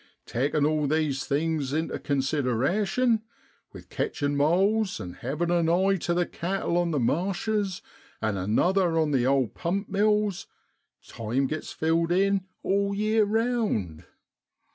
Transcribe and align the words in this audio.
Takin' 0.25 0.65
all 0.65 0.87
these 0.87 1.25
things 1.25 1.73
intu 1.73 1.99
consideration, 1.99 3.21
with 3.71 3.89
catchin' 3.91 4.35
moles, 4.35 4.99
and 4.99 5.17
havin' 5.17 5.51
an 5.51 5.69
eye 5.69 5.97
to 5.97 6.15
the 6.15 6.25
cattle 6.25 6.75
on 6.79 6.89
the 6.89 6.99
marshes, 6.99 7.83
and 8.19 8.35
another 8.35 8.97
on 8.97 9.11
the 9.11 9.27
old 9.27 9.53
pump 9.53 9.89
mills, 9.89 10.47
time 11.07 11.45
gets 11.45 11.71
filled 11.71 12.11
in 12.11 12.47
all 12.63 12.95
yeer 12.95 13.25
round. 13.25 14.03